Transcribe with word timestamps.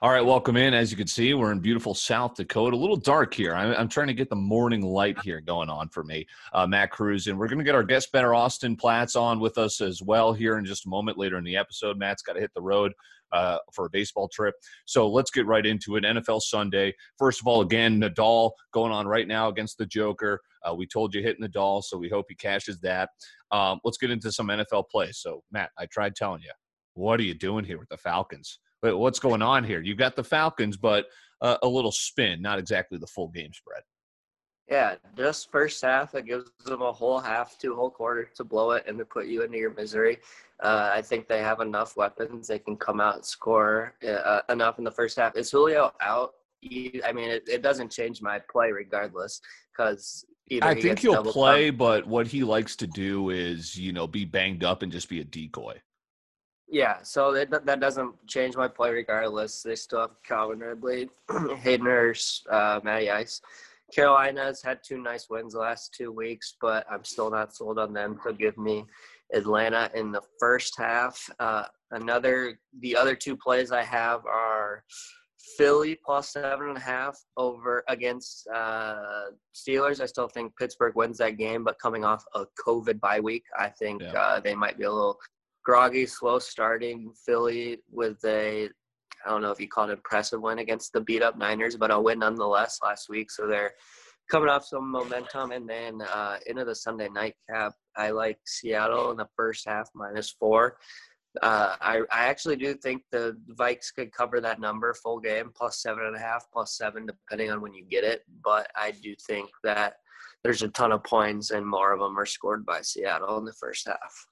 All 0.00 0.10
right, 0.10 0.24
welcome 0.24 0.56
in. 0.56 0.74
As 0.74 0.92
you 0.92 0.96
can 0.96 1.08
see, 1.08 1.34
we're 1.34 1.50
in 1.50 1.58
beautiful 1.58 1.92
South 1.92 2.36
Dakota. 2.36 2.76
A 2.76 2.78
little 2.78 2.94
dark 2.94 3.34
here. 3.34 3.52
I'm, 3.52 3.72
I'm 3.72 3.88
trying 3.88 4.06
to 4.06 4.14
get 4.14 4.30
the 4.30 4.36
morning 4.36 4.80
light 4.80 5.18
here 5.24 5.40
going 5.40 5.68
on 5.68 5.88
for 5.88 6.04
me. 6.04 6.24
Uh, 6.52 6.68
Matt 6.68 6.92
Cruz, 6.92 7.26
and 7.26 7.36
we're 7.36 7.48
going 7.48 7.58
to 7.58 7.64
get 7.64 7.74
our 7.74 7.82
guest 7.82 8.12
better 8.12 8.32
Austin 8.32 8.76
Platts 8.76 9.16
on 9.16 9.40
with 9.40 9.58
us 9.58 9.80
as 9.80 10.00
well 10.00 10.32
here 10.32 10.56
in 10.56 10.64
just 10.64 10.86
a 10.86 10.88
moment 10.88 11.18
later 11.18 11.36
in 11.36 11.42
the 11.42 11.56
episode. 11.56 11.98
Matt's 11.98 12.22
got 12.22 12.34
to 12.34 12.40
hit 12.40 12.52
the 12.54 12.62
road 12.62 12.92
uh, 13.32 13.58
for 13.72 13.86
a 13.86 13.90
baseball 13.90 14.28
trip. 14.28 14.54
So 14.84 15.10
let's 15.10 15.32
get 15.32 15.46
right 15.46 15.66
into 15.66 15.96
it. 15.96 16.04
NFL 16.04 16.42
Sunday. 16.42 16.94
First 17.18 17.40
of 17.40 17.48
all, 17.48 17.62
again, 17.62 18.00
Nadal 18.00 18.52
going 18.72 18.92
on 18.92 19.08
right 19.08 19.26
now 19.26 19.48
against 19.48 19.78
the 19.78 19.86
Joker. 19.86 20.40
Uh, 20.64 20.76
we 20.76 20.86
told 20.86 21.12
you 21.12 21.24
hit 21.24 21.40
Nadal, 21.40 21.82
so 21.82 21.98
we 21.98 22.08
hope 22.08 22.26
he 22.28 22.36
cashes 22.36 22.78
that. 22.82 23.08
Um, 23.50 23.80
let's 23.82 23.98
get 23.98 24.12
into 24.12 24.30
some 24.30 24.46
NFL 24.46 24.90
plays. 24.90 25.18
So, 25.18 25.42
Matt, 25.50 25.70
I 25.76 25.86
tried 25.86 26.14
telling 26.14 26.42
you, 26.42 26.52
what 26.94 27.18
are 27.18 27.24
you 27.24 27.34
doing 27.34 27.64
here 27.64 27.80
with 27.80 27.88
the 27.88 27.96
Falcons? 27.96 28.60
What's 28.82 29.18
going 29.18 29.42
on 29.42 29.64
here? 29.64 29.80
You've 29.80 29.98
got 29.98 30.16
the 30.16 30.24
Falcons, 30.24 30.76
but 30.76 31.06
uh, 31.40 31.56
a 31.62 31.68
little 31.68 31.92
spin, 31.92 32.42
not 32.42 32.58
exactly 32.58 32.98
the 32.98 33.06
full 33.06 33.28
game 33.28 33.52
spread. 33.52 33.82
Yeah, 34.68 34.96
just 35.16 35.50
first 35.50 35.80
half. 35.80 36.14
It 36.14 36.26
gives 36.26 36.50
them 36.64 36.82
a 36.82 36.92
whole 36.92 37.18
half, 37.18 37.58
two 37.58 37.74
whole 37.74 37.90
quarter 37.90 38.28
to 38.36 38.44
blow 38.44 38.72
it 38.72 38.84
and 38.86 38.98
to 38.98 39.04
put 39.04 39.26
you 39.26 39.42
into 39.42 39.56
your 39.56 39.72
misery. 39.72 40.18
Uh, 40.62 40.90
I 40.92 41.00
think 41.00 41.26
they 41.26 41.40
have 41.40 41.60
enough 41.60 41.96
weapons. 41.96 42.48
They 42.48 42.58
can 42.58 42.76
come 42.76 43.00
out 43.00 43.16
and 43.16 43.24
score 43.24 43.94
uh, 44.06 44.40
enough 44.50 44.78
in 44.78 44.84
the 44.84 44.90
first 44.90 45.16
half. 45.16 45.36
Is 45.36 45.50
Julio 45.50 45.92
out? 46.02 46.34
I 46.64 47.12
mean, 47.14 47.30
it, 47.30 47.48
it 47.48 47.62
doesn't 47.62 47.90
change 47.90 48.20
my 48.20 48.40
play 48.50 48.72
regardless 48.72 49.40
because 49.72 50.24
I 50.60 50.74
think 50.74 50.98
he'll 50.98 51.22
play, 51.24 51.70
but 51.70 52.06
what 52.06 52.26
he 52.26 52.42
likes 52.42 52.76
to 52.76 52.86
do 52.86 53.30
is, 53.30 53.76
you 53.76 53.92
know, 53.92 54.06
be 54.06 54.24
banged 54.24 54.64
up 54.64 54.82
and 54.82 54.90
just 54.90 55.08
be 55.08 55.20
a 55.20 55.24
decoy. 55.24 55.80
Yeah, 56.70 57.02
so 57.02 57.32
that 57.32 57.64
that 57.64 57.80
doesn't 57.80 58.14
change 58.26 58.56
my 58.56 58.68
play 58.68 58.90
regardless. 58.90 59.62
They 59.62 59.74
still 59.74 60.00
have 60.00 60.22
Calvin 60.22 60.58
Ridley, 60.58 61.08
Hayden 61.62 61.86
Hurst, 61.86 62.46
uh, 62.48 62.80
Matty 62.84 63.10
Ice. 63.10 63.40
Carolina's 63.92 64.62
had 64.62 64.80
two 64.84 65.00
nice 65.00 65.30
wins 65.30 65.54
the 65.54 65.60
last 65.60 65.94
two 65.94 66.12
weeks, 66.12 66.56
but 66.60 66.84
I'm 66.90 67.04
still 67.04 67.30
not 67.30 67.54
sold 67.54 67.78
on 67.78 67.94
them. 67.94 68.18
So 68.22 68.32
give 68.32 68.58
me 68.58 68.84
Atlanta 69.32 69.90
in 69.94 70.12
the 70.12 70.20
first 70.38 70.74
half. 70.76 71.18
Uh, 71.38 71.64
another, 71.90 72.58
the 72.80 72.96
other 72.96 73.14
two 73.14 73.36
plays 73.36 73.72
I 73.72 73.82
have 73.82 74.26
are 74.26 74.84
Philly 75.56 75.98
plus 76.04 76.32
seven 76.32 76.68
and 76.68 76.76
a 76.76 76.80
half 76.80 77.18
over 77.38 77.82
against 77.88 78.46
uh, 78.54 79.30
Steelers. 79.54 80.00
I 80.00 80.06
still 80.06 80.28
think 80.28 80.52
Pittsburgh 80.58 80.94
wins 80.94 81.18
that 81.18 81.38
game, 81.38 81.64
but 81.64 81.78
coming 81.80 82.04
off 82.04 82.24
a 82.34 82.44
COVID 82.66 83.00
bye 83.00 83.20
week, 83.20 83.44
I 83.58 83.68
think 83.70 84.02
yeah. 84.02 84.12
uh, 84.12 84.40
they 84.40 84.54
might 84.54 84.76
be 84.76 84.84
a 84.84 84.92
little 84.92 85.18
groggy, 85.68 86.06
slow 86.06 86.38
starting 86.38 87.12
Philly 87.26 87.78
with 87.90 88.16
a 88.24 88.70
I 89.26 89.30
don't 89.30 89.42
know 89.42 89.50
if 89.50 89.60
you 89.60 89.68
call 89.68 89.90
it 89.90 89.92
impressive 89.92 90.40
win 90.40 90.60
against 90.60 90.94
the 90.94 91.00
beat 91.02 91.22
up 91.22 91.36
Niners, 91.36 91.76
but 91.76 91.90
a 91.90 92.00
win 92.00 92.20
nonetheless 92.20 92.78
last 92.82 93.10
week. 93.10 93.30
So 93.30 93.46
they're 93.46 93.72
coming 94.30 94.48
off 94.48 94.64
some 94.64 94.90
momentum. 94.90 95.52
And 95.52 95.68
then 95.68 96.00
uh, 96.00 96.38
into 96.46 96.64
the 96.64 96.74
Sunday 96.74 97.10
night 97.10 97.34
cap, 97.50 97.74
I 97.96 98.10
like 98.10 98.38
Seattle 98.46 99.10
in 99.10 99.18
the 99.18 99.28
first 99.36 99.68
half 99.68 99.90
minus 99.94 100.30
four. 100.30 100.78
Uh, 101.42 101.74
I, 101.82 101.98
I 102.10 102.26
actually 102.26 102.56
do 102.56 102.72
think 102.72 103.02
the 103.12 103.36
Vikes 103.58 103.92
could 103.94 104.10
cover 104.10 104.40
that 104.40 104.60
number 104.60 104.94
full 104.94 105.20
game 105.20 105.50
plus 105.54 105.82
seven 105.82 106.06
and 106.06 106.16
a 106.16 106.20
half, 106.20 106.46
plus 106.50 106.78
seven, 106.78 107.04
depending 107.04 107.50
on 107.50 107.60
when 107.60 107.74
you 107.74 107.84
get 107.84 108.04
it. 108.04 108.22
But 108.42 108.70
I 108.74 108.92
do 108.92 109.14
think 109.26 109.50
that 109.64 109.96
there's 110.42 110.62
a 110.62 110.68
ton 110.68 110.92
of 110.92 111.04
points 111.04 111.50
and 111.50 111.66
more 111.66 111.92
of 111.92 112.00
them 112.00 112.18
are 112.18 112.24
scored 112.24 112.64
by 112.64 112.80
Seattle 112.80 113.36
in 113.36 113.44
the 113.44 113.52
first 113.52 113.86
half. 113.86 114.26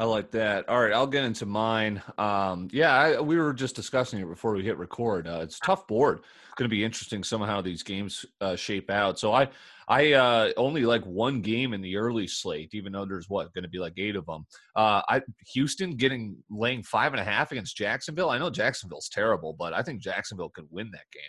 I 0.00 0.04
like 0.04 0.30
that. 0.30 0.66
All 0.66 0.80
right, 0.80 0.94
I'll 0.94 1.06
get 1.06 1.24
into 1.24 1.44
mine. 1.44 2.02
Um, 2.16 2.68
yeah, 2.72 2.94
I, 2.94 3.20
we 3.20 3.36
were 3.36 3.52
just 3.52 3.76
discussing 3.76 4.18
it 4.18 4.26
before 4.26 4.54
we 4.54 4.64
hit 4.64 4.78
record. 4.78 5.28
Uh, 5.28 5.40
it's 5.42 5.58
tough 5.58 5.86
board. 5.86 6.20
Going 6.56 6.70
to 6.70 6.74
be 6.74 6.82
interesting 6.82 7.22
somehow 7.22 7.60
these 7.60 7.82
games 7.82 8.24
uh, 8.40 8.56
shape 8.56 8.88
out. 8.88 9.18
So 9.18 9.34
I, 9.34 9.48
I 9.88 10.12
uh, 10.12 10.52
only 10.56 10.86
like 10.86 11.04
one 11.04 11.42
game 11.42 11.74
in 11.74 11.82
the 11.82 11.98
early 11.98 12.26
slate, 12.26 12.70
even 12.72 12.92
though 12.92 13.04
there's 13.04 13.28
what 13.28 13.52
going 13.52 13.64
to 13.64 13.68
be 13.68 13.78
like 13.78 13.92
eight 13.98 14.16
of 14.16 14.24
them. 14.24 14.46
Uh, 14.74 15.02
I 15.06 15.20
Houston 15.52 15.96
getting 15.96 16.36
laying 16.48 16.82
five 16.82 17.12
and 17.12 17.20
a 17.20 17.24
half 17.24 17.52
against 17.52 17.76
Jacksonville. 17.76 18.30
I 18.30 18.38
know 18.38 18.48
Jacksonville's 18.48 19.10
terrible, 19.10 19.52
but 19.52 19.74
I 19.74 19.82
think 19.82 20.00
Jacksonville 20.00 20.48
could 20.48 20.66
win 20.70 20.90
that 20.92 21.10
game. 21.12 21.22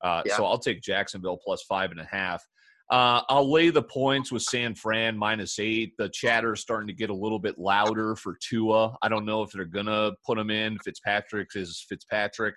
Uh, 0.00 0.22
yeah. 0.24 0.36
So 0.38 0.46
I'll 0.46 0.58
take 0.58 0.80
Jacksonville 0.80 1.36
plus 1.44 1.62
five 1.64 1.90
and 1.90 2.00
a 2.00 2.04
half. 2.04 2.42
Uh, 2.90 3.22
I'll 3.28 3.50
lay 3.50 3.70
the 3.70 3.82
points 3.82 4.30
with 4.30 4.42
San 4.42 4.74
Fran 4.74 5.16
minus 5.16 5.58
eight. 5.58 5.94
The 5.96 6.10
chatter 6.10 6.52
is 6.52 6.60
starting 6.60 6.86
to 6.88 6.92
get 6.92 7.10
a 7.10 7.14
little 7.14 7.38
bit 7.38 7.58
louder 7.58 8.14
for 8.14 8.36
Tua. 8.40 8.96
I 9.02 9.08
don't 9.08 9.24
know 9.24 9.42
if 9.42 9.50
they're 9.50 9.64
gonna 9.64 10.12
put 10.24 10.38
him 10.38 10.50
in. 10.50 10.78
Fitzpatrick 10.80 11.48
is 11.54 11.84
Fitzpatrick. 11.88 12.56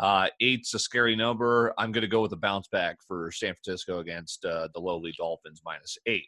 Uh, 0.00 0.28
eight's 0.40 0.74
a 0.74 0.78
scary 0.78 1.14
number. 1.14 1.74
I'm 1.78 1.92
gonna 1.92 2.06
go 2.06 2.22
with 2.22 2.32
a 2.32 2.38
bounce 2.38 2.68
back 2.68 2.96
for 3.06 3.30
San 3.32 3.54
Francisco 3.54 4.00
against 4.00 4.44
uh, 4.44 4.68
the 4.74 4.80
lowly 4.80 5.12
Dolphins 5.16 5.60
minus 5.64 5.98
eight. 6.06 6.24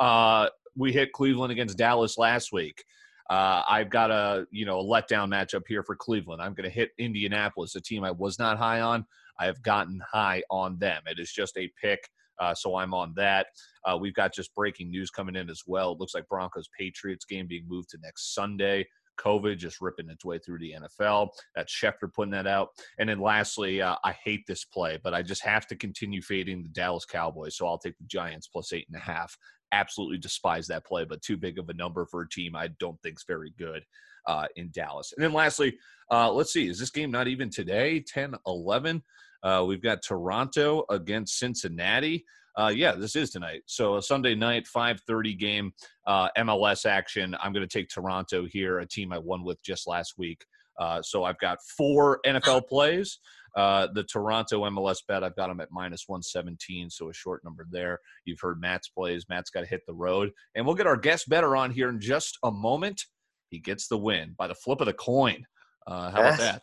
Uh, 0.00 0.48
we 0.76 0.92
hit 0.92 1.12
Cleveland 1.12 1.52
against 1.52 1.78
Dallas 1.78 2.18
last 2.18 2.52
week. 2.52 2.82
Uh, 3.30 3.62
I've 3.68 3.90
got 3.90 4.10
a 4.10 4.46
you 4.50 4.64
know 4.64 4.80
a 4.80 4.84
letdown 4.84 5.28
matchup 5.28 5.62
here 5.68 5.82
for 5.82 5.94
Cleveland. 5.94 6.40
I'm 6.40 6.54
going 6.54 6.68
to 6.68 6.74
hit 6.74 6.90
Indianapolis, 6.98 7.74
a 7.74 7.80
team 7.80 8.02
I 8.02 8.10
was 8.10 8.38
not 8.38 8.56
high 8.58 8.80
on. 8.80 9.04
I 9.38 9.46
have 9.46 9.62
gotten 9.62 10.00
high 10.10 10.42
on 10.50 10.78
them. 10.78 11.02
It 11.06 11.18
is 11.18 11.30
just 11.30 11.56
a 11.58 11.70
pick. 11.80 12.00
Uh, 12.40 12.54
so 12.54 12.76
I'm 12.76 12.94
on 12.94 13.12
that. 13.16 13.46
Uh, 13.84 13.96
we've 13.96 14.14
got 14.14 14.34
just 14.34 14.54
breaking 14.54 14.90
news 14.90 15.10
coming 15.10 15.36
in 15.36 15.50
as 15.50 15.62
well. 15.66 15.92
It 15.92 16.00
looks 16.00 16.14
like 16.14 16.28
Broncos 16.28 16.68
Patriots 16.78 17.24
game 17.24 17.46
being 17.46 17.64
moved 17.68 17.90
to 17.90 17.98
next 18.02 18.34
Sunday. 18.34 18.86
COVID 19.18 19.58
just 19.58 19.80
ripping 19.80 20.08
its 20.08 20.24
way 20.24 20.38
through 20.38 20.60
the 20.60 20.74
NFL. 20.80 21.30
That's 21.54 21.74
Schefter 21.74 22.12
putting 22.12 22.30
that 22.32 22.46
out. 22.46 22.68
And 22.98 23.08
then 23.08 23.20
lastly, 23.20 23.82
uh, 23.82 23.96
I 24.04 24.12
hate 24.12 24.44
this 24.46 24.64
play, 24.64 24.98
but 25.02 25.12
I 25.12 25.22
just 25.22 25.44
have 25.44 25.66
to 25.68 25.76
continue 25.76 26.22
fading 26.22 26.62
the 26.62 26.68
Dallas 26.68 27.04
Cowboys. 27.04 27.56
So 27.56 27.66
I'll 27.66 27.78
take 27.78 27.98
the 27.98 28.04
Giants 28.06 28.46
plus 28.46 28.72
eight 28.72 28.86
and 28.88 28.96
a 28.96 29.04
half. 29.04 29.36
Absolutely 29.72 30.18
despise 30.18 30.66
that 30.68 30.86
play, 30.86 31.04
but 31.04 31.22
too 31.22 31.36
big 31.36 31.58
of 31.58 31.68
a 31.68 31.74
number 31.74 32.06
for 32.06 32.22
a 32.22 32.28
team 32.28 32.56
I 32.56 32.68
don't 32.78 33.00
think 33.02 33.18
is 33.18 33.24
very 33.26 33.52
good 33.58 33.82
uh, 34.26 34.46
in 34.56 34.70
Dallas. 34.72 35.12
And 35.16 35.24
then 35.24 35.32
lastly, 35.32 35.76
uh, 36.10 36.32
let's 36.32 36.52
see, 36.52 36.68
is 36.68 36.78
this 36.78 36.90
game 36.90 37.10
not 37.10 37.28
even 37.28 37.50
today? 37.50 38.00
10 38.00 38.34
11? 38.46 39.02
Uh, 39.42 39.64
we've 39.66 39.82
got 39.82 40.02
Toronto 40.02 40.84
against 40.90 41.38
Cincinnati. 41.38 42.24
Uh, 42.56 42.72
yeah, 42.74 42.92
this 42.92 43.14
is 43.14 43.30
tonight. 43.30 43.62
So 43.66 43.96
a 43.96 44.02
Sunday 44.02 44.34
night, 44.34 44.66
5:30 44.66 45.38
game, 45.38 45.72
uh, 46.06 46.28
MLS 46.38 46.86
action. 46.86 47.36
I'm 47.40 47.52
going 47.52 47.66
to 47.66 47.78
take 47.78 47.88
Toronto 47.88 48.46
here, 48.46 48.80
a 48.80 48.86
team 48.86 49.12
I 49.12 49.18
won 49.18 49.44
with 49.44 49.62
just 49.62 49.86
last 49.86 50.14
week. 50.18 50.44
Uh, 50.78 51.00
so 51.02 51.24
I've 51.24 51.38
got 51.38 51.58
four 51.76 52.20
NFL 52.26 52.66
plays. 52.68 53.18
Uh, 53.56 53.88
the 53.94 54.04
Toronto 54.04 54.64
MLS 54.70 54.98
bet, 55.06 55.24
I've 55.24 55.36
got 55.36 55.48
them 55.48 55.60
at 55.60 55.68
minus 55.70 56.04
117, 56.06 56.90
so 56.90 57.08
a 57.08 57.12
short 57.12 57.42
number 57.44 57.66
there. 57.70 57.98
You've 58.24 58.40
heard 58.40 58.60
Matt's 58.60 58.88
plays. 58.88 59.26
Matt's 59.28 59.50
got 59.50 59.60
to 59.60 59.66
hit 59.66 59.82
the 59.86 59.94
road. 59.94 60.30
And 60.54 60.64
we'll 60.64 60.74
get 60.74 60.86
our 60.86 60.96
guest 60.96 61.28
better 61.28 61.56
on 61.56 61.70
here 61.70 61.88
in 61.88 62.00
just 62.00 62.38
a 62.44 62.50
moment. 62.50 63.02
He 63.50 63.58
gets 63.58 63.88
the 63.88 63.96
win 63.96 64.34
by 64.38 64.46
the 64.46 64.54
flip 64.54 64.80
of 64.80 64.86
the 64.86 64.92
coin. 64.92 65.44
Uh, 65.86 66.10
how 66.10 66.20
about 66.20 66.38
that? 66.38 66.62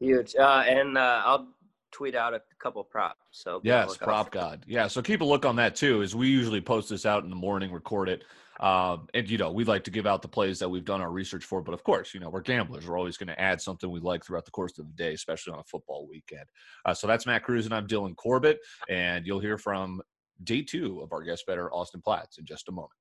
Huge. 0.00 0.34
Uh, 0.34 0.64
and 0.66 0.96
uh, 0.96 1.22
I'll 1.24 1.48
tweet 1.92 2.14
out 2.14 2.34
a 2.34 2.40
couple 2.60 2.82
props. 2.84 3.20
So 3.30 3.60
yes, 3.64 3.96
prop 3.96 4.30
god. 4.30 4.64
Yeah, 4.66 4.86
so 4.86 5.00
keep 5.02 5.20
a 5.20 5.24
look 5.24 5.44
on 5.44 5.56
that 5.56 5.76
too. 5.76 6.02
As 6.02 6.14
we 6.14 6.28
usually 6.28 6.60
post 6.60 6.90
this 6.90 7.06
out 7.06 7.24
in 7.24 7.30
the 7.30 7.36
morning, 7.36 7.72
record 7.72 8.08
it, 8.08 8.24
um, 8.60 9.06
and 9.14 9.28
you 9.28 9.38
know 9.38 9.50
we 9.52 9.64
like 9.64 9.84
to 9.84 9.90
give 9.90 10.06
out 10.06 10.22
the 10.22 10.28
plays 10.28 10.58
that 10.58 10.68
we've 10.68 10.84
done 10.84 11.00
our 11.00 11.10
research 11.10 11.44
for. 11.44 11.62
But 11.62 11.74
of 11.74 11.84
course, 11.84 12.14
you 12.14 12.20
know 12.20 12.30
we're 12.30 12.40
gamblers. 12.40 12.86
We're 12.86 12.98
always 12.98 13.16
going 13.16 13.28
to 13.28 13.40
add 13.40 13.60
something 13.60 13.90
we 13.90 14.00
like 14.00 14.24
throughout 14.24 14.44
the 14.44 14.50
course 14.50 14.78
of 14.78 14.86
the 14.86 14.94
day, 14.94 15.14
especially 15.14 15.52
on 15.52 15.60
a 15.60 15.64
football 15.64 16.06
weekend. 16.08 16.46
Uh, 16.84 16.94
so 16.94 17.06
that's 17.06 17.26
Matt 17.26 17.44
Cruz 17.44 17.66
and 17.66 17.74
I'm 17.74 17.86
Dylan 17.86 18.16
Corbett, 18.16 18.58
and 18.88 19.26
you'll 19.26 19.40
hear 19.40 19.58
from 19.58 20.00
day 20.44 20.62
two 20.62 21.00
of 21.00 21.12
our 21.12 21.22
guest 21.22 21.44
better 21.46 21.72
Austin 21.72 22.02
Platts 22.02 22.38
in 22.38 22.44
just 22.44 22.68
a 22.68 22.72
moment. 22.72 22.92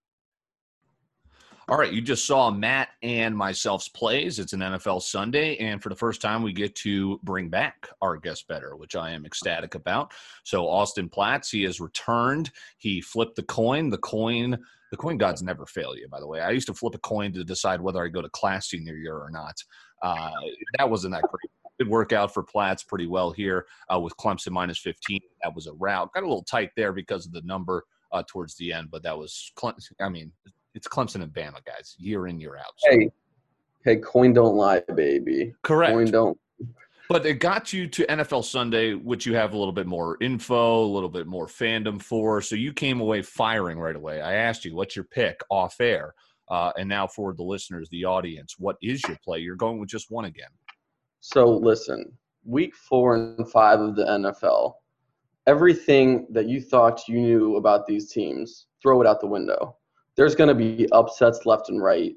All 1.67 1.77
right, 1.77 1.91
you 1.91 1.99
just 1.99 2.27
saw 2.27 2.51
Matt 2.51 2.89
and 3.01 3.35
myself's 3.35 3.89
plays. 3.89 4.37
It's 4.37 4.53
an 4.53 4.59
NFL 4.59 5.01
Sunday, 5.01 5.57
and 5.57 5.81
for 5.81 5.89
the 5.89 5.95
first 5.95 6.21
time, 6.21 6.43
we 6.43 6.53
get 6.53 6.75
to 6.75 7.19
bring 7.23 7.49
back 7.49 7.89
our 8.03 8.17
guest 8.17 8.47
better, 8.47 8.75
which 8.75 8.95
I 8.95 9.09
am 9.09 9.25
ecstatic 9.25 9.73
about. 9.73 10.13
So, 10.43 10.67
Austin 10.67 11.09
Platts, 11.09 11.49
he 11.49 11.63
has 11.63 11.79
returned. 11.79 12.51
He 12.77 13.01
flipped 13.01 13.35
the 13.35 13.43
coin. 13.43 13.89
The 13.89 13.97
coin, 13.97 14.59
the 14.91 14.97
coin 14.97 15.17
gods 15.17 15.41
never 15.41 15.65
fail 15.65 15.97
you. 15.97 16.07
By 16.07 16.19
the 16.19 16.27
way, 16.27 16.39
I 16.39 16.51
used 16.51 16.67
to 16.67 16.73
flip 16.75 16.93
a 16.93 16.99
coin 16.99 17.33
to 17.33 17.43
decide 17.43 17.81
whether 17.81 18.03
I 18.03 18.09
go 18.09 18.21
to 18.21 18.29
class 18.29 18.69
senior 18.69 18.95
year 18.95 19.17
or 19.17 19.31
not. 19.31 19.55
Uh, 20.03 20.33
that 20.77 20.87
wasn't 20.87 21.15
that 21.15 21.23
great. 21.23 21.49
It 21.79 21.89
worked 21.89 22.13
out 22.13 22.31
for 22.31 22.43
Platts 22.43 22.83
pretty 22.83 23.07
well 23.07 23.31
here 23.31 23.65
uh, 23.91 23.99
with 23.99 24.15
Clemson 24.17 24.51
minus 24.51 24.77
15. 24.77 25.19
That 25.41 25.55
was 25.55 25.65
a 25.65 25.73
route. 25.73 26.13
Got 26.13 26.21
a 26.21 26.27
little 26.27 26.43
tight 26.43 26.69
there 26.77 26.93
because 26.93 27.25
of 27.25 27.31
the 27.31 27.41
number 27.41 27.85
uh, 28.11 28.21
towards 28.27 28.55
the 28.55 28.71
end, 28.71 28.91
but 28.91 29.01
that 29.01 29.17
was, 29.17 29.51
I 29.99 30.09
mean, 30.09 30.31
it's 30.75 30.87
Clemson 30.87 31.23
and 31.23 31.33
Bama 31.33 31.65
guys, 31.65 31.95
year 31.97 32.27
in 32.27 32.39
year 32.39 32.57
out. 32.57 32.73
So. 32.77 32.91
Hey, 32.91 33.09
hey, 33.83 33.95
coin 33.97 34.33
don't 34.33 34.55
lie, 34.55 34.83
baby. 34.93 35.55
Correct. 35.63 35.93
Coin 35.93 36.11
don't. 36.11 36.37
But 37.07 37.25
it 37.25 37.35
got 37.35 37.71
you 37.71 37.87
to 37.87 38.05
NFL 38.07 38.43
Sunday, 38.45 38.93
which 38.93 39.25
you 39.25 39.35
have 39.35 39.53
a 39.53 39.57
little 39.57 39.71
bit 39.71 39.85
more 39.85 40.17
info, 40.21 40.83
a 40.83 40.85
little 40.85 41.09
bit 41.09 41.27
more 41.27 41.45
fandom 41.45 42.01
for. 42.01 42.41
So 42.41 42.55
you 42.55 42.73
came 42.73 42.99
away 42.99 43.21
firing 43.21 43.77
right 43.77 43.95
away. 43.95 44.21
I 44.21 44.33
asked 44.33 44.65
you, 44.65 44.75
what's 44.75 44.95
your 44.95 45.05
pick 45.05 45.39
off 45.49 45.79
air? 45.79 46.15
Uh, 46.49 46.71
and 46.77 46.89
now 46.89 47.05
for 47.05 47.33
the 47.33 47.43
listeners, 47.43 47.87
the 47.89 48.05
audience, 48.05 48.55
what 48.57 48.77
is 48.81 49.03
your 49.07 49.17
play? 49.23 49.39
You're 49.39 49.55
going 49.55 49.79
with 49.79 49.89
just 49.89 50.09
one 50.09 50.25
again. 50.25 50.49
So 51.19 51.45
listen, 51.45 52.11
week 52.43 52.75
four 52.75 53.15
and 53.15 53.49
five 53.51 53.79
of 53.79 53.95
the 53.95 54.05
NFL. 54.05 54.73
Everything 55.47 56.25
that 56.31 56.47
you 56.47 56.59
thought 56.59 57.07
you 57.07 57.19
knew 57.19 57.55
about 57.57 57.85
these 57.85 58.11
teams, 58.11 58.65
throw 58.81 58.99
it 59.01 59.07
out 59.07 59.21
the 59.21 59.27
window. 59.27 59.77
There's 60.17 60.35
going 60.35 60.47
to 60.47 60.55
be 60.55 60.87
upsets 60.91 61.45
left 61.45 61.69
and 61.69 61.81
right. 61.81 62.13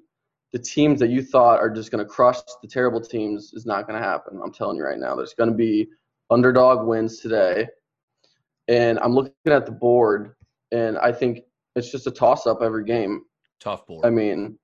The 0.52 0.58
teams 0.58 1.00
that 1.00 1.10
you 1.10 1.22
thought 1.22 1.58
are 1.58 1.68
just 1.68 1.90
going 1.90 2.02
to 2.04 2.08
crush 2.08 2.38
the 2.62 2.68
terrible 2.68 3.00
teams 3.00 3.52
is 3.52 3.66
not 3.66 3.86
going 3.86 4.00
to 4.00 4.06
happen. 4.06 4.40
I'm 4.42 4.52
telling 4.52 4.76
you 4.76 4.84
right 4.84 4.98
now. 4.98 5.14
There's 5.14 5.34
going 5.34 5.50
to 5.50 5.56
be 5.56 5.88
underdog 6.30 6.86
wins 6.86 7.18
today. 7.20 7.68
And 8.68 8.98
I'm 9.00 9.14
looking 9.14 9.32
at 9.46 9.66
the 9.66 9.72
board, 9.72 10.34
and 10.72 10.98
I 10.98 11.12
think 11.12 11.40
it's 11.74 11.90
just 11.90 12.06
a 12.06 12.10
toss 12.10 12.46
up 12.46 12.62
every 12.62 12.84
game. 12.84 13.22
Tough 13.60 13.86
board. 13.86 14.04
I 14.04 14.10
mean, 14.10 14.58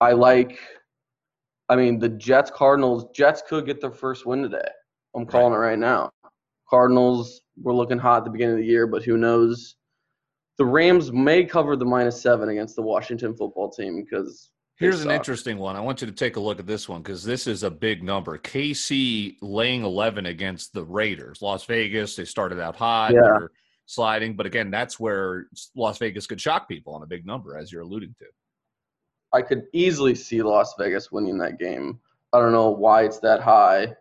I 0.00 0.12
like. 0.12 0.58
I 1.68 1.76
mean, 1.76 1.98
the 1.98 2.08
Jets 2.08 2.50
Cardinals. 2.50 3.06
Jets 3.14 3.42
could 3.48 3.66
get 3.66 3.80
their 3.80 3.92
first 3.92 4.26
win 4.26 4.42
today. 4.42 4.68
I'm 5.14 5.26
calling 5.26 5.52
it 5.52 5.56
right 5.56 5.78
now. 5.78 6.10
Cardinals 6.68 7.42
were 7.60 7.74
looking 7.74 7.98
hot 7.98 8.18
at 8.18 8.24
the 8.24 8.30
beginning 8.30 8.54
of 8.54 8.60
the 8.60 8.66
year, 8.66 8.86
but 8.86 9.04
who 9.04 9.16
knows? 9.16 9.76
The 10.58 10.64
Rams 10.64 11.12
may 11.12 11.44
cover 11.44 11.76
the 11.76 11.84
minus 11.84 12.20
seven 12.20 12.48
against 12.50 12.76
the 12.76 12.82
Washington 12.82 13.34
football 13.34 13.70
team 13.70 14.04
because. 14.04 14.50
Here's 14.76 15.04
an 15.04 15.10
interesting 15.12 15.58
one. 15.58 15.76
I 15.76 15.80
want 15.80 16.00
you 16.00 16.08
to 16.08 16.12
take 16.12 16.36
a 16.36 16.40
look 16.40 16.58
at 16.58 16.66
this 16.66 16.88
one 16.88 17.02
because 17.02 17.22
this 17.22 17.46
is 17.46 17.62
a 17.62 17.70
big 17.70 18.02
number. 18.02 18.36
KC 18.36 19.36
laying 19.40 19.84
11 19.84 20.26
against 20.26 20.72
the 20.72 20.82
Raiders. 20.82 21.40
Las 21.40 21.64
Vegas, 21.66 22.16
they 22.16 22.24
started 22.24 22.58
out 22.58 22.74
hot. 22.74 23.12
Yeah. 23.12 23.20
they're 23.22 23.50
sliding. 23.86 24.34
But 24.34 24.46
again, 24.46 24.70
that's 24.70 24.98
where 24.98 25.46
Las 25.76 25.98
Vegas 25.98 26.26
could 26.26 26.40
shock 26.40 26.68
people 26.68 26.94
on 26.94 27.02
a 27.02 27.06
big 27.06 27.24
number, 27.24 27.56
as 27.56 27.70
you're 27.70 27.82
alluding 27.82 28.14
to. 28.18 28.26
I 29.32 29.42
could 29.42 29.64
easily 29.72 30.14
see 30.14 30.42
Las 30.42 30.74
Vegas 30.78 31.12
winning 31.12 31.38
that 31.38 31.58
game. 31.58 32.00
I 32.32 32.38
don't 32.38 32.52
know 32.52 32.70
why 32.70 33.04
it's 33.04 33.20
that 33.20 33.40
high. 33.40 33.94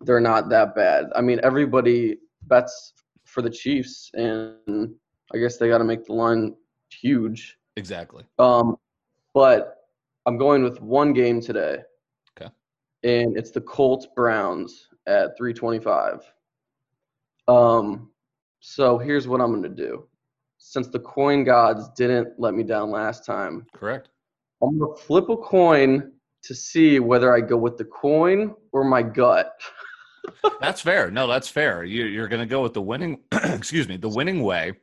They're 0.00 0.20
not 0.20 0.48
that 0.50 0.74
bad. 0.74 1.06
I 1.14 1.20
mean, 1.20 1.40
everybody 1.42 2.18
bets 2.42 2.92
for 3.24 3.42
the 3.42 3.50
Chiefs, 3.50 4.10
and 4.14 4.94
I 5.32 5.38
guess 5.38 5.56
they 5.56 5.68
got 5.68 5.78
to 5.78 5.84
make 5.84 6.04
the 6.04 6.12
line 6.14 6.56
huge. 6.90 7.58
Exactly. 7.76 8.24
Um, 8.38 8.76
but 9.34 9.88
I'm 10.26 10.38
going 10.38 10.62
with 10.62 10.80
one 10.80 11.12
game 11.12 11.40
today. 11.40 11.78
Okay. 12.38 12.50
And 13.04 13.36
it's 13.36 13.50
the 13.50 13.60
Colts 13.60 14.06
Browns 14.14 14.88
at 15.06 15.36
325. 15.36 16.20
Um, 17.46 18.10
so 18.60 18.98
here's 18.98 19.28
what 19.28 19.40
I'm 19.40 19.50
going 19.50 19.62
to 19.62 19.68
do. 19.68 20.06
Since 20.58 20.88
the 20.88 21.00
coin 21.00 21.44
gods 21.44 21.88
didn't 21.96 22.38
let 22.38 22.54
me 22.54 22.62
down 22.62 22.90
last 22.90 23.24
time, 23.24 23.66
Correct. 23.72 24.10
I'm 24.62 24.78
going 24.78 24.94
to 24.94 25.00
flip 25.00 25.28
a 25.28 25.36
coin 25.36 26.12
to 26.42 26.54
see 26.54 26.98
whether 26.98 27.34
I 27.34 27.40
go 27.40 27.56
with 27.56 27.76
the 27.76 27.84
coin 27.84 28.54
or 28.72 28.84
my 28.84 29.02
gut. 29.02 29.52
That's 30.60 30.80
fair. 30.80 31.10
No, 31.10 31.26
that's 31.26 31.48
fair. 31.48 31.84
You, 31.84 32.04
you're 32.04 32.28
going 32.28 32.40
to 32.40 32.46
go 32.46 32.62
with 32.62 32.74
the 32.74 32.82
winning, 32.82 33.20
excuse 33.32 33.88
me, 33.88 33.96
the 33.96 34.10
winning 34.10 34.42
way. 34.42 34.74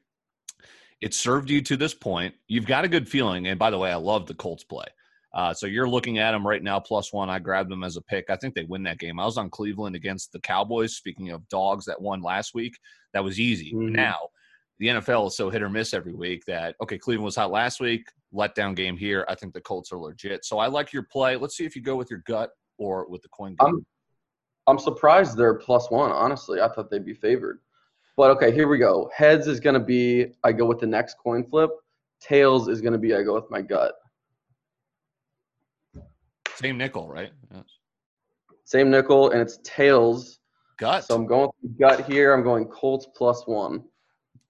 It 1.02 1.14
served 1.14 1.50
you 1.50 1.62
to 1.62 1.78
this 1.78 1.94
point. 1.94 2.34
You've 2.48 2.66
got 2.66 2.86
a 2.86 2.88
good 2.88 3.08
feeling. 3.08 3.48
And 3.48 3.60
by 3.60 3.70
the 3.70 3.78
way, 3.78 3.92
I 3.92 3.96
love 3.96 4.26
the 4.26 4.34
Colts 4.34 4.64
play. 4.64 4.86
Uh, 5.34 5.54
so 5.54 5.68
you're 5.68 5.90
looking 5.90 6.18
at 6.18 6.32
them 6.32 6.48
right 6.48 6.64
now, 6.64 6.80
plus 6.80 7.12
one. 7.12 7.30
I 7.30 7.40
grabbed 7.40 7.70
them 7.70 7.84
as 7.84 7.98
a 7.98 8.02
pick. 8.02 8.30
I 8.30 8.38
think 8.38 8.56
they 8.56 8.64
win 8.64 8.84
that 8.84 9.00
game. 9.00 9.20
I 9.20 9.26
was 9.26 9.38
on 9.38 9.50
Cleveland 9.50 9.96
against 9.96 10.32
the 10.32 10.40
Cowboys. 10.40 10.96
Speaking 10.96 11.32
of 11.32 11.48
dogs 11.50 11.84
that 11.86 12.02
won 12.02 12.22
last 12.22 12.54
week, 12.54 12.78
that 13.14 13.24
was 13.24 13.38
easy. 13.38 13.74
Mhm. 13.74 13.92
Now, 13.92 14.30
the 14.80 14.88
NFL 14.88 15.28
is 15.28 15.36
so 15.36 15.50
hit 15.50 15.62
or 15.62 15.70
miss 15.70 15.94
every 15.94 16.14
week 16.14 16.46
that, 16.46 16.76
okay, 16.82 16.98
Cleveland 16.98 17.26
was 17.26 17.36
hot 17.36 17.52
last 17.52 17.82
week, 17.82 18.08
letdown 18.34 18.76
game 18.76 18.96
here. 18.96 19.26
I 19.28 19.36
think 19.36 19.54
the 19.54 19.62
Colts 19.62 19.92
are 19.92 19.98
legit. 19.98 20.46
So 20.46 20.58
I 20.58 20.68
like 20.68 20.94
your 20.94 21.04
play. 21.04 21.36
Let's 21.36 21.58
see 21.58 21.66
if 21.66 21.76
you 21.76 21.82
go 21.82 21.98
with 21.98 22.10
your 22.10 22.24
gut 22.26 22.52
or 22.78 23.06
with 23.10 23.22
the 23.22 23.30
coin 23.30 23.56
game. 23.60 23.68
I'm 23.68 23.86
I'm 24.68 24.80
surprised 24.80 25.38
they're 25.38 25.54
plus 25.54 25.92
one, 25.92 26.12
honestly. 26.12 26.60
I 26.60 26.68
thought 26.70 26.90
they'd 26.90 27.06
be 27.06 27.14
favored. 27.14 27.60
But 28.18 28.32
okay, 28.32 28.52
here 28.54 28.68
we 28.68 28.78
go. 28.78 29.10
Heads 29.16 29.48
is 29.48 29.60
going 29.60 29.74
to 29.74 29.80
be 29.80 30.34
I 30.44 30.52
go 30.52 30.66
with 30.66 30.80
the 30.80 30.88
next 30.88 31.18
coin 31.18 31.44
flip. 31.44 31.70
Tails 32.22 32.68
is 32.70 32.80
going 32.82 32.94
to 32.94 33.00
be 33.00 33.14
I 33.14 33.24
go 33.24 33.34
with 33.36 33.50
my 33.52 33.62
gut. 33.62 33.96
Same 36.56 36.78
nickel, 36.78 37.10
right? 37.10 37.32
Yes. 37.54 37.64
Same 38.64 38.90
nickel, 38.90 39.32
and 39.32 39.42
it's 39.42 39.60
tails. 39.64 40.40
Gut. 40.78 41.04
So 41.06 41.16
I'm 41.16 41.26
going 41.26 41.50
gut 41.80 42.06
here. 42.10 42.34
I'm 42.34 42.44
going 42.44 42.66
Colts 42.66 43.08
plus 43.16 43.46
one. 43.46 43.84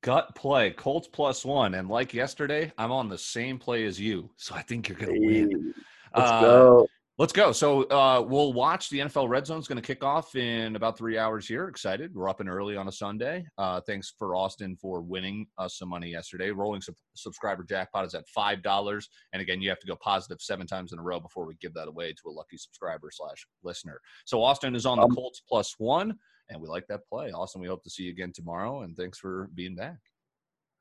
gut 0.01 0.33
play. 0.35 0.71
Colts 0.71 1.07
plus 1.07 1.43
one. 1.43 1.73
And 1.75 1.89
like 1.89 2.13
yesterday, 2.13 2.71
I'm 2.77 2.91
on 2.91 3.09
the 3.09 3.17
same 3.17 3.57
play 3.57 3.85
as 3.85 3.99
you. 3.99 4.29
So 4.37 4.53
I 4.55 4.61
think 4.61 4.87
you're 4.87 4.97
going 4.97 5.13
to 5.13 5.27
win. 5.27 5.73
Let's 6.15 6.31
Uh, 6.31 6.41
go. 6.41 6.87
Let's 7.17 7.31
go. 7.31 7.53
So 7.53 7.83
uh, 7.83 8.21
we'll 8.27 8.51
watch 8.51 8.89
the 8.89 8.99
NFL 8.99 9.29
Red 9.29 9.47
Zone 9.47 9.59
is 9.59 9.69
going 9.69 9.81
to 9.81 9.81
kick 9.81 10.03
off 10.03 10.35
in 10.35 10.75
about 10.75 10.97
three 10.97 11.17
hours 11.17 11.47
here. 11.47 11.69
Excited. 11.69 12.13
We're 12.13 12.27
up 12.27 12.41
and 12.41 12.49
early 12.49 12.75
on 12.75 12.89
a 12.89 12.91
Sunday. 12.91 13.45
Uh, 13.57 13.79
thanks 13.87 14.13
for 14.19 14.35
Austin 14.35 14.75
for 14.75 14.99
winning 14.99 15.47
us 15.57 15.77
some 15.77 15.87
money 15.87 16.09
yesterday. 16.09 16.51
Rolling 16.51 16.81
sub- 16.81 16.95
subscriber 17.13 17.63
jackpot 17.63 18.05
is 18.05 18.15
at 18.15 18.27
five 18.27 18.61
dollars, 18.61 19.07
and 19.31 19.41
again, 19.41 19.61
you 19.61 19.69
have 19.69 19.79
to 19.79 19.87
go 19.87 19.95
positive 19.95 20.41
seven 20.41 20.67
times 20.67 20.91
in 20.91 20.99
a 20.99 21.01
row 21.01 21.21
before 21.21 21.45
we 21.45 21.55
give 21.61 21.73
that 21.75 21.87
away 21.87 22.11
to 22.11 22.27
a 22.27 22.31
lucky 22.31 22.57
subscriber 22.57 23.09
slash 23.13 23.47
listener. 23.63 24.01
So 24.25 24.43
Austin 24.43 24.75
is 24.75 24.85
on 24.85 24.97
the 24.97 25.05
Um, 25.05 25.15
Colts 25.15 25.41
plus 25.47 25.73
one, 25.77 26.19
and 26.49 26.59
we 26.61 26.67
like 26.67 26.85
that 26.87 27.07
play. 27.07 27.31
Austin, 27.31 27.61
we 27.61 27.67
hope 27.69 27.83
to 27.85 27.89
see 27.89 28.03
you 28.03 28.09
again 28.11 28.33
tomorrow, 28.33 28.81
and 28.81 28.93
thanks 28.97 29.19
for 29.19 29.49
being 29.55 29.75
back. 29.75 29.99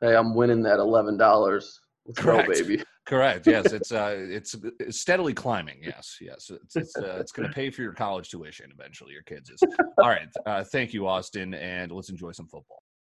Hey, 0.01 0.17
I'm 0.17 0.35
winning 0.35 0.63
that 0.65 0.81
eleven 0.81 1.17
dollars. 1.17 1.79
Correct. 2.17 2.49
go, 2.49 2.55
baby. 2.55 2.83
Correct. 3.07 3.47
Yes, 3.47 3.73
it's 3.73 3.93
uh, 3.93 4.15
it's 4.17 4.57
it's 4.81 5.01
steadily 5.01 5.35
climbing. 5.35 5.79
Yes, 5.83 6.17
yes, 6.21 6.51
it's 6.51 6.77
it's 6.77 6.97
uh, 6.97 7.19
it's 7.21 7.33
going 7.33 7.49
to 7.49 7.55
pay 7.55 7.71
for 7.71 7.83
your 7.83 7.93
college 7.93 8.31
tuition 8.31 8.71
eventually. 8.73 9.13
Your 9.13 9.23
kids 9.23 9.51
is 9.51 9.63
all 10.03 10.09
right. 10.09 10.29
Uh, 10.47 10.65
thank 10.65 10.95
you, 10.95 11.07
Austin, 11.07 11.53
and 11.55 11.93
let's 11.93 12.09
enjoy 12.09 12.33
some 12.33 12.47
football. 12.47 12.84